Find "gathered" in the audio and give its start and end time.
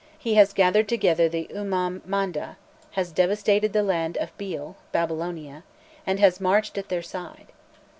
0.51-0.89